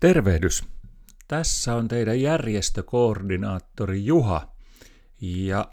[0.00, 0.64] Tervehdys.
[1.28, 4.48] Tässä on teidän järjestökoordinaattori Juha.
[5.20, 5.68] Ja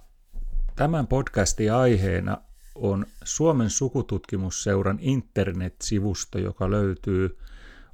[0.76, 2.38] tämän podcastin aiheena
[2.76, 7.37] on Suomen sukututkimusseuran internetsivusto, joka löytyy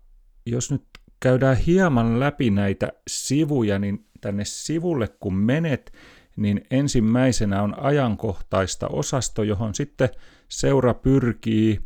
[0.45, 0.84] jos nyt
[1.20, 5.93] käydään hieman läpi näitä sivuja, niin tänne sivulle kun menet,
[6.35, 10.09] niin ensimmäisenä on ajankohtaista osasto, johon sitten
[10.48, 11.80] seura pyrkii,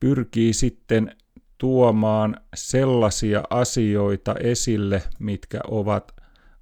[0.00, 1.16] pyrkii sitten
[1.62, 6.14] tuomaan sellaisia asioita esille, mitkä ovat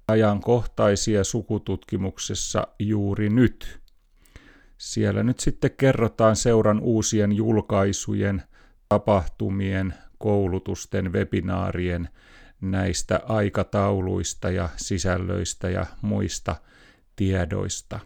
[0.07, 3.79] ajankohtaisia sukututkimuksessa juuri nyt.
[4.77, 8.43] Siellä nyt sitten kerrotaan seuran uusien julkaisujen,
[8.89, 12.09] tapahtumien, koulutusten, webinaarien
[12.61, 16.55] näistä aikatauluista ja sisällöistä ja muista
[17.15, 17.99] tiedoista.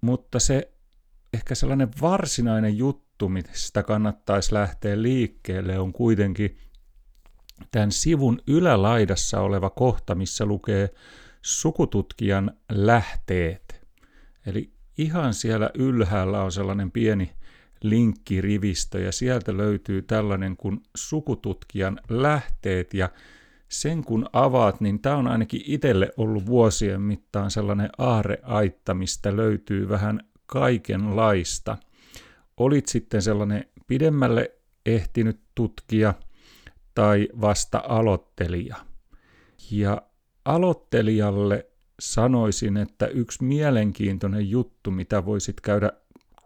[0.00, 0.72] Mutta se
[1.32, 6.58] ehkä sellainen varsinainen juttu, mistä kannattaisi lähteä liikkeelle, on kuitenkin
[7.70, 10.90] tämän sivun ylälaidassa oleva kohta, missä lukee
[11.42, 13.86] sukututkijan lähteet.
[14.46, 17.32] Eli ihan siellä ylhäällä on sellainen pieni
[17.82, 23.10] linkkirivistö ja sieltä löytyy tällainen kuin sukututkijan lähteet ja
[23.68, 29.88] sen kun avaat, niin tämä on ainakin itselle ollut vuosien mittaan sellainen aareaitta, mistä löytyy
[29.88, 31.76] vähän kaikenlaista.
[32.56, 34.50] Olit sitten sellainen pidemmälle
[34.86, 36.14] ehtinyt tutkija
[36.94, 38.76] tai vasta aloittelija.
[39.70, 40.02] Ja
[40.44, 41.66] aloittelijalle
[42.00, 45.92] sanoisin, että yksi mielenkiintoinen juttu, mitä voisit käydä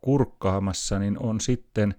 [0.00, 1.94] kurkkaamassa, niin on sitten,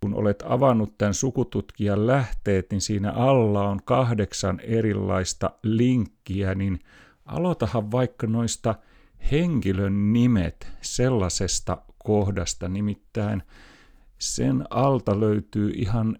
[0.00, 6.78] kun olet avannut tämän sukututkijan lähteet, niin siinä alla on kahdeksan erilaista linkkiä, niin
[7.24, 8.74] aloitahan vaikka noista
[9.30, 13.42] henkilön nimet sellaisesta kohdasta, nimittäin
[14.18, 16.18] sen alta löytyy ihan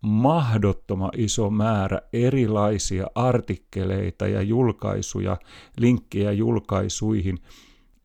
[0.00, 5.36] mahdottoman iso määrä erilaisia artikkeleita ja julkaisuja,
[5.78, 7.38] linkkejä julkaisuihin,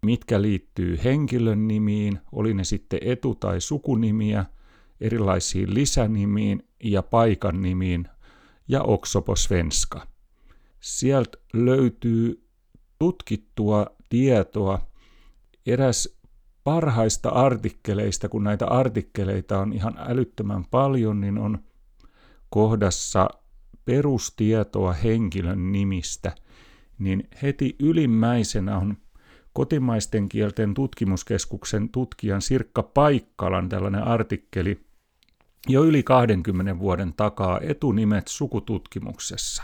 [0.06, 4.46] mitkä liittyy henkilön nimiin, oli ne sitten etu- tai sukunimiä,
[5.02, 8.08] erilaisiin lisänimiin ja paikan nimiin
[8.68, 10.08] ja oksoposvenska.
[10.80, 12.48] Sieltä löytyy
[13.00, 14.88] tutkittua tietoa.
[15.66, 16.20] Eräs
[16.66, 21.60] parhaista artikkeleista, kun näitä artikkeleita on ihan älyttömän paljon, niin on
[22.50, 23.30] kohdassa
[23.86, 26.36] perustietoa henkilön nimistä,
[27.00, 28.98] niin heti ylimmäisenä on
[29.54, 34.86] kotimaisten kielten tutkimuskeskuksen tutkijan Sirkka Paikkalan tällainen artikkeli
[35.68, 39.64] jo yli 20 vuoden takaa etunimet sukututkimuksessa.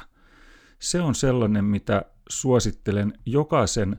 [0.79, 3.97] Se on sellainen, mitä suosittelen jokaisen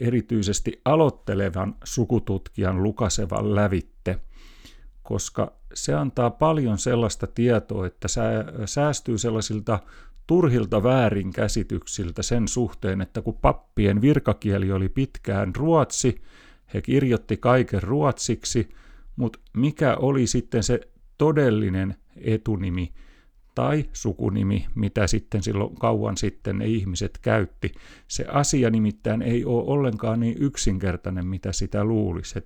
[0.00, 4.20] erityisesti aloittelevan sukututkijan lukasevan lävitte,
[5.02, 8.08] koska se antaa paljon sellaista tietoa, että
[8.64, 9.78] säästyy sellaisilta
[10.26, 16.22] turhilta väärinkäsityksiltä sen suhteen, että kun pappien virkakieli oli pitkään ruotsi,
[16.74, 18.68] he kirjoitti kaiken ruotsiksi,
[19.16, 20.80] mutta mikä oli sitten se
[21.18, 22.92] todellinen etunimi
[23.58, 27.72] tai sukunimi, mitä sitten silloin kauan sitten ne ihmiset käytti.
[28.08, 32.38] Se asia nimittäin ei ole ollenkaan niin yksinkertainen, mitä sitä luulisi.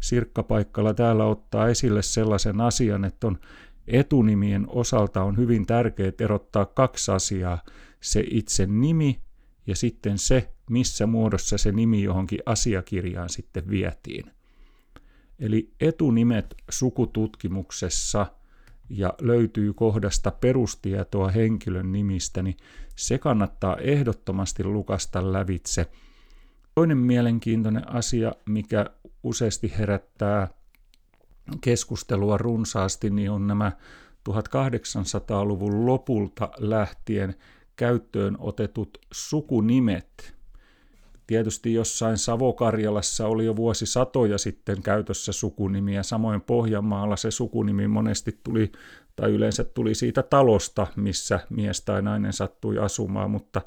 [0.00, 3.38] Sirkka Paikkala täällä ottaa esille sellaisen asian, että on
[3.86, 7.62] etunimien osalta on hyvin tärkeää erottaa kaksi asiaa.
[8.00, 9.20] Se itse nimi
[9.66, 14.30] ja sitten se, missä muodossa se nimi johonkin asiakirjaan sitten vietiin.
[15.38, 18.26] Eli etunimet sukututkimuksessa
[18.90, 22.56] ja löytyy kohdasta perustietoa henkilön nimistä, niin
[22.96, 25.90] se kannattaa ehdottomasti lukasta lävitse.
[26.74, 28.86] Toinen mielenkiintoinen asia, mikä
[29.22, 30.48] useasti herättää
[31.60, 33.72] keskustelua runsaasti, niin on nämä
[34.28, 37.34] 1800-luvun lopulta lähtien
[37.76, 40.37] käyttöön otetut sukunimet.
[41.28, 48.40] Tietysti jossain Savokarjalassa oli jo vuosi satoja sitten käytössä sukunimiä, samoin Pohjanmaalla se sukunimi monesti
[48.44, 48.72] tuli,
[49.16, 53.62] tai yleensä tuli siitä talosta, missä mies tai nainen sattui asumaan, mutta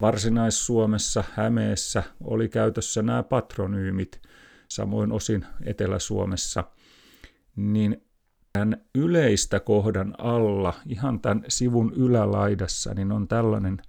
[0.00, 4.20] Varsinais-Suomessa, Hämeessä oli käytössä nämä patronyymit,
[4.68, 6.64] samoin osin Etelä-Suomessa–
[7.56, 8.02] niin
[8.52, 13.82] tämän yleistä kohdan alla, ihan tämän sivun ylälaidassa, niin on tällainen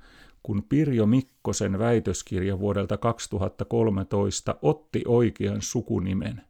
[0.46, 6.42] kun Pirjo Mikkosen väitöskirja vuodelta 2013 otti oikean sukunimen.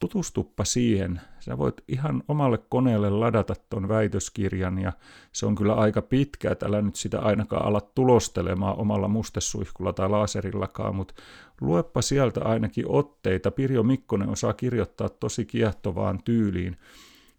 [0.00, 1.20] Tutustuppa siihen.
[1.40, 4.92] Sä voit ihan omalle koneelle ladata ton väitöskirjan ja
[5.32, 10.08] se on kyllä aika pitkä, että älä nyt sitä ainakaan ala tulostelemaan omalla mustesuihkulla tai
[10.08, 11.14] laaserillakaan, mutta
[11.60, 13.50] luepa sieltä ainakin otteita.
[13.50, 16.76] Pirjo Mikkonen osaa kirjoittaa tosi kiehtovaan tyyliin.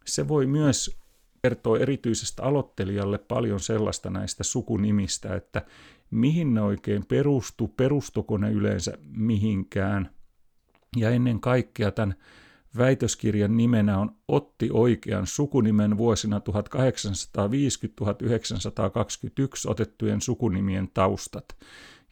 [0.06, 1.03] Se voi myös
[1.44, 5.66] kertoo erityisestä aloittelijalle paljon sellaista näistä sukunimistä, että
[6.12, 10.10] mihin ne oikein perustu, perustuko ne yleensä mihinkään.
[10.98, 12.16] Ja ennen kaikkea tämän
[12.78, 16.44] väitöskirjan nimenä on Otti oikean sukunimen vuosina 1850-1921
[19.68, 21.46] otettujen sukunimien taustat.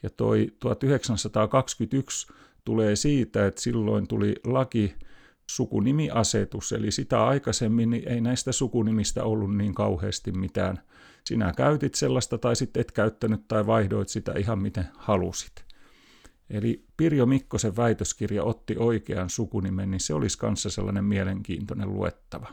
[0.03, 2.27] Ja toi 1921
[2.65, 4.95] tulee siitä, että silloin tuli laki
[5.49, 10.79] sukunimiasetus, eli sitä aikaisemmin niin ei näistä sukunimistä ollut niin kauheasti mitään.
[11.25, 15.65] Sinä käytit sellaista tai sitten et käyttänyt tai vaihdoit sitä ihan miten halusit.
[16.49, 22.47] Eli Pirjo Mikkosen väitöskirja otti oikean sukunimen, niin se olisi kanssa sellainen mielenkiintoinen luettava.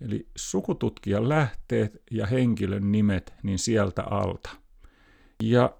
[0.00, 4.50] Eli sukututkijan lähteet ja henkilön nimet, niin sieltä alta.
[5.42, 5.76] Ja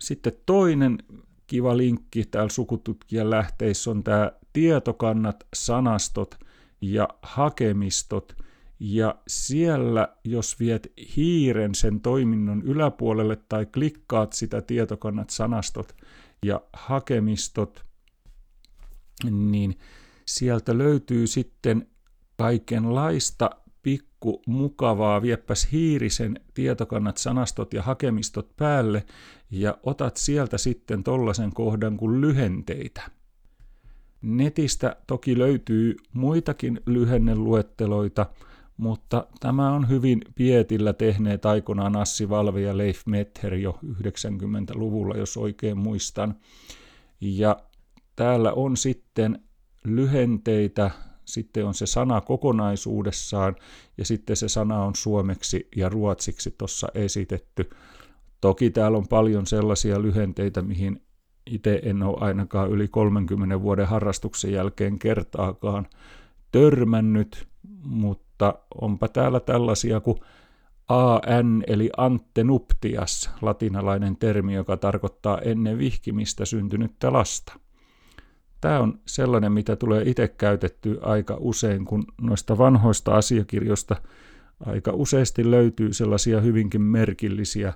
[0.00, 0.98] sitten toinen
[1.50, 6.38] kiva linkki täällä sukututkijan lähteissä on tämä tietokannat, sanastot
[6.80, 8.36] ja hakemistot.
[8.80, 15.96] Ja siellä, jos viet hiiren sen toiminnon yläpuolelle tai klikkaat sitä tietokannat, sanastot
[16.42, 17.84] ja hakemistot,
[19.30, 19.78] niin
[20.26, 21.88] sieltä löytyy sitten
[22.38, 23.50] kaikenlaista
[23.82, 29.06] pikku mukavaa, vieppäs hiirisen tietokannat, sanastot ja hakemistot päälle
[29.50, 33.02] ja otat sieltä sitten tollasen kohdan kuin lyhenteitä.
[34.22, 38.26] Netistä toki löytyy muitakin lyhenneluetteloita,
[38.76, 45.36] mutta tämä on hyvin pietillä tehneet aikoinaan Assi Valve ja Leif Mether jo 90-luvulla, jos
[45.36, 46.34] oikein muistan.
[47.20, 47.56] Ja
[48.16, 49.38] täällä on sitten
[49.84, 50.90] lyhenteitä,
[51.32, 53.56] sitten on se sana kokonaisuudessaan
[53.98, 57.70] ja sitten se sana on suomeksi ja ruotsiksi tuossa esitetty.
[58.40, 61.02] Toki täällä on paljon sellaisia lyhenteitä, mihin
[61.46, 65.86] itse en ole ainakaan yli 30 vuoden harrastuksen jälkeen kertaakaan
[66.52, 67.48] törmännyt,
[67.84, 70.18] mutta onpa täällä tällaisia kuin
[70.88, 77.52] AN eli antenuptias, latinalainen termi, joka tarkoittaa ennen vihkimistä syntynyttä lasta.
[78.60, 83.96] Tämä on sellainen, mitä tulee itse käytetty aika usein, kun noista vanhoista asiakirjoista
[84.66, 87.72] aika useasti löytyy sellaisia hyvinkin merkillisiä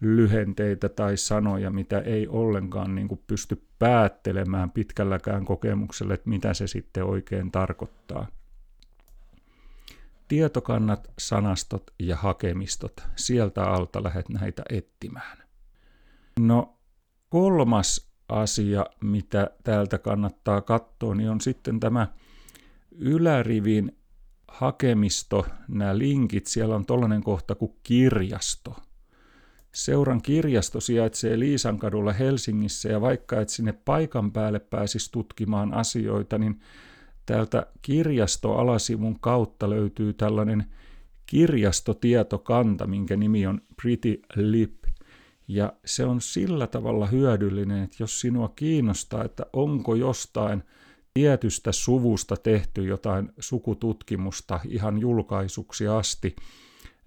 [0.00, 6.66] lyhenteitä tai sanoja, mitä ei ollenkaan niin kuin pysty päättelemään pitkälläkään kokemuksella, että mitä se
[6.66, 8.26] sitten oikein tarkoittaa.
[10.28, 15.38] Tietokannat, sanastot ja hakemistot, sieltä alta lähdet näitä etsimään.
[16.40, 16.78] No
[17.28, 22.06] kolmas asia, mitä täältä kannattaa katsoa, niin on sitten tämä
[22.98, 23.96] ylärivin
[24.48, 28.76] hakemisto, nämä linkit, siellä on tollainen kohta kuin kirjasto–
[29.78, 36.60] Seuran kirjasto sijaitsee Liisankadulla Helsingissä ja vaikka et sinne paikan päälle pääsisi tutkimaan asioita, niin
[37.26, 40.64] täältä kirjastoalasivun kautta löytyy tällainen
[41.26, 44.77] kirjastotietokanta, minkä nimi on Pretty Lip.
[45.48, 50.62] Ja se on sillä tavalla hyödyllinen, että jos sinua kiinnostaa, että onko jostain
[51.14, 56.36] tietystä suvusta tehty jotain sukututkimusta ihan julkaisuksi asti,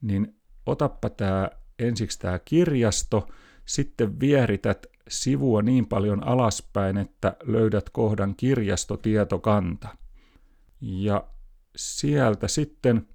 [0.01, 1.49] niin otappa tämä
[1.79, 3.27] ensiksi tämä kirjasto,
[3.65, 9.87] sitten vierität sivua niin paljon alaspäin, että löydät kohdan kirjastotietokanta.
[10.81, 11.27] Ja
[11.75, 13.07] sieltä sitten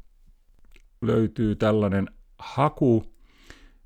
[1.02, 3.15] löytyy tällainen haku,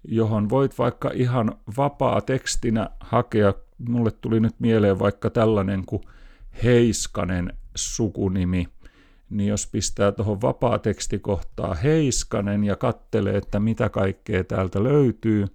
[0.04, 3.54] johon voit vaikka ihan vapaa tekstinä hakea.
[3.88, 6.02] Mulle tuli nyt mieleen vaikka tällainen kuin
[6.62, 8.68] Heiskanen sukunimi–
[9.30, 15.46] niin jos pistää tuohon vapaatekstikohtaa Heiskanen ja kattelee, että mitä kaikkea täältä löytyy,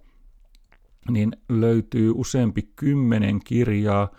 [1.10, 4.10] niin löytyy useampi kymmenen kirjaa.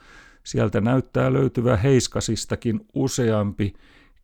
[0.44, 3.74] Sieltä näyttää löytyvä Heiskasistakin useampi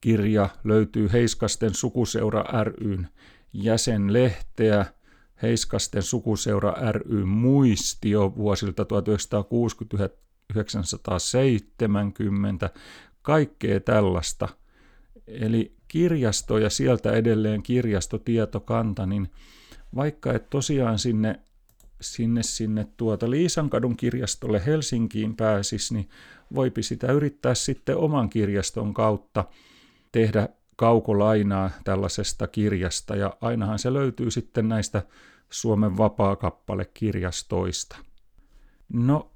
[0.01, 0.49] kirja.
[0.63, 3.07] Löytyy Heiskasten sukuseura ryn
[3.53, 4.85] jäsenlehteä,
[5.41, 8.87] Heiskasten sukuseura ry muistio vuosilta 1960-1970,
[13.21, 14.49] kaikkea tällaista–
[15.27, 19.29] eli kirjasto ja sieltä edelleen kirjastotietokanta, niin
[19.95, 21.39] vaikka et tosiaan sinne,
[22.01, 26.09] sinne, sinne tuota Liisankadun kirjastolle Helsinkiin pääsisi, niin
[26.55, 29.45] voipi sitä yrittää sitten oman kirjaston kautta
[30.11, 30.49] tehdä
[30.83, 35.03] kaukolainaa tällaisesta kirjasta, ja ainahan se löytyy sitten näistä
[35.49, 37.97] Suomen vapaa-kappale kirjastoista.
[38.93, 39.31] No,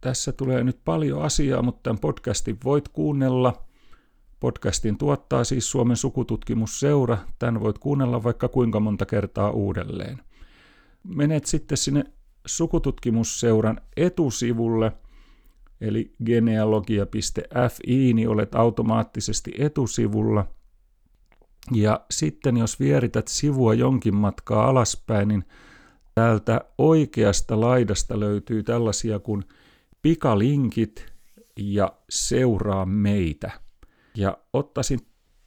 [0.00, 3.64] tässä tulee nyt paljon asiaa, mutta tämän podcastin voit kuunnella.
[4.40, 7.18] Podcastin tuottaa siis Suomen sukututkimusseura.
[7.38, 10.20] Tämän voit kuunnella vaikka kuinka monta kertaa uudelleen.
[11.04, 12.04] Menet sitten sinne
[12.46, 14.92] sukututkimusseuran etusivulle,
[15.80, 20.46] eli genealogia.fi, niin olet automaattisesti etusivulla.
[21.72, 25.44] Ja sitten jos vierität sivua jonkin matkaa alaspäin, niin
[26.14, 29.42] täältä oikeasta laidasta löytyy tällaisia kuin
[30.02, 31.06] pikalinkit
[31.56, 33.50] ja seuraa meitä.
[34.16, 34.98] Ja ottaisin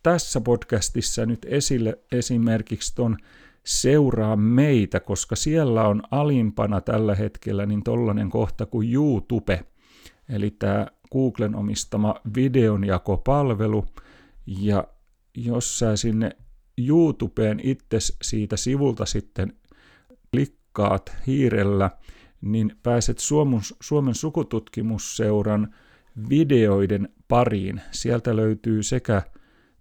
[0.04, 3.18] tässä podcastissa nyt esille esimerkiksi ton
[3.66, 9.66] seuraa meitä, koska siellä on alimpana tällä hetkellä niin tollanen kohta kuin YouTube,
[10.30, 13.86] eli tämä Googlen omistama videonjakopalvelu,
[14.48, 14.84] ja
[15.38, 16.32] jos sä sinne
[16.88, 19.54] YouTubeen itse siitä sivulta sitten
[20.32, 21.90] klikkaat hiirellä,
[22.42, 25.76] niin pääset Suomen, Suomen sukututkimusseuran
[26.30, 27.82] videoiden pariin.
[27.92, 29.22] Sieltä löytyy sekä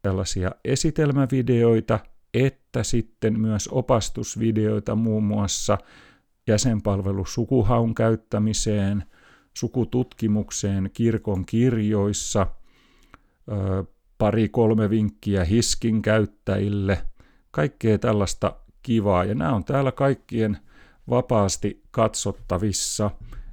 [0.03, 1.99] tällaisia esitelmävideoita,
[2.35, 5.79] että sitten myös opastusvideoita muun muassa
[6.47, 9.05] jäsenpalvelu sukuhaun käyttämiseen,
[9.59, 12.47] sukututkimukseen kirkon kirjoissa,
[14.19, 17.03] pari-kolme vinkkiä hiskin käyttäjille,
[17.51, 19.25] kaikkea tällaista kivaa.
[19.25, 20.59] Ja nämä on täällä kaikkien
[21.11, 23.11] vapaasti katsottavissa.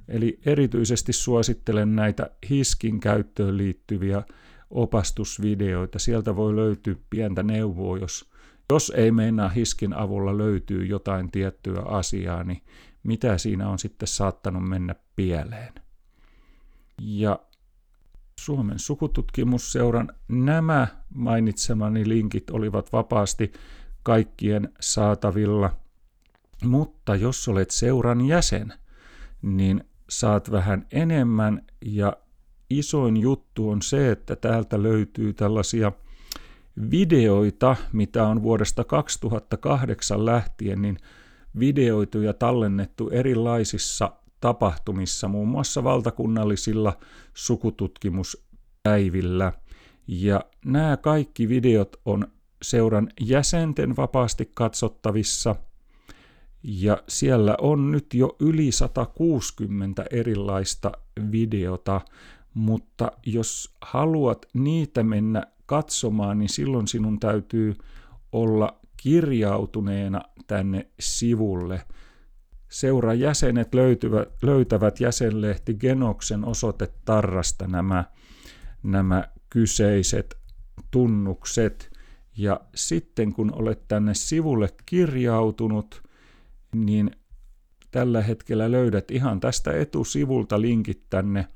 [0.08, 4.22] Eli erityisesti suosittelen näitä hiskin käyttöön liittyviä
[4.70, 5.98] opastusvideoita.
[5.98, 8.30] Sieltä voi löytyä pientä neuvoa, jos,
[8.72, 12.62] jos ei meinaa hiskin avulla löytyy jotain tiettyä asiaa, niin
[13.02, 15.85] mitä siinä on sitten saattanut mennä pieleen.
[17.00, 17.38] Ja
[18.40, 23.52] Suomen sukututkimusseuran nämä mainitsemani linkit olivat vapaasti
[24.02, 25.70] kaikkien saatavilla–
[26.64, 28.72] mutta jos olet seuran jäsen,
[29.42, 32.16] niin saat vähän enemmän ja
[32.70, 35.92] isoin juttu on se, että täältä löytyy tällaisia
[36.90, 40.98] videoita, mitä on vuodesta 2008 lähtien, niin
[41.58, 46.98] videoitu ja tallennettu erilaisissa tapahtumissa, muun muassa valtakunnallisilla
[47.34, 49.52] sukututkimuspäivillä.
[50.06, 52.26] Ja nämä kaikki videot on
[52.62, 55.56] seuran jäsenten vapaasti katsottavissa–
[56.68, 60.92] ja siellä on nyt jo yli 160 erilaista
[61.30, 62.00] videota,
[62.54, 67.74] mutta jos haluat niitä mennä katsomaan, niin silloin sinun täytyy
[68.32, 71.82] olla kirjautuneena tänne sivulle.
[72.68, 78.04] Seurajäsenet löytyvät, löytävät jäsenlehti Genoksen osoitetarrasta nämä,
[78.82, 80.36] nämä kyseiset
[80.90, 81.90] tunnukset.
[82.36, 86.02] Ja sitten kun olet tänne sivulle kirjautunut,
[86.74, 87.10] niin
[87.90, 91.46] tällä hetkellä löydät ihan tästä etusivulta linkit tänne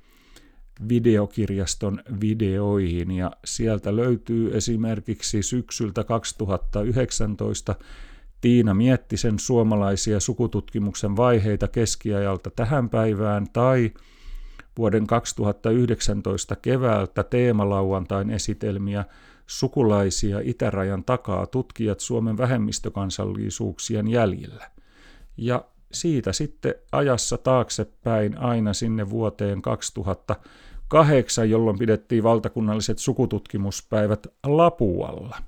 [0.88, 7.74] videokirjaston videoihin ja sieltä löytyy esimerkiksi syksyltä 2019
[8.40, 13.90] Tiina Miettisen suomalaisia sukututkimuksen vaiheita keskiajalta tähän päivään tai
[14.78, 19.04] vuoden 2019 keväältä teemalauantain esitelmiä
[19.46, 24.70] sukulaisia itärajan takaa tutkijat Suomen vähemmistökansallisuuksien jäljillä
[25.36, 35.38] ja siitä sitten ajassa taaksepäin aina sinne vuoteen 2008, jolloin pidettiin valtakunnalliset sukututkimuspäivät Lapualla.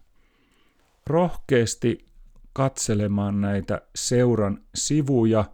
[1.07, 2.12] Rohkeasti
[2.53, 5.45] katselemaan näitä seuran sivuja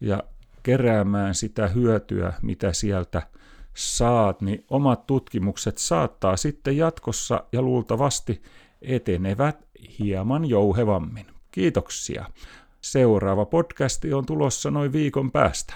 [0.00, 0.22] ja
[0.62, 3.22] keräämään sitä hyötyä, mitä sieltä
[3.74, 8.42] saat, niin omat tutkimukset saattaa sitten jatkossa ja luultavasti
[8.82, 11.26] etenevät hieman jouhevammin.
[11.50, 12.24] Kiitoksia.
[12.80, 15.74] Seuraava podcasti on tulossa noin viikon päästä.